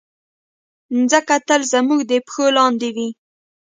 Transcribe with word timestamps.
مځکه 0.97 1.35
تل 1.47 1.61
زموږ 1.73 1.99
د 2.11 2.13
پښو 2.25 2.45
لاندې 2.57 2.89
وي. 2.95 3.09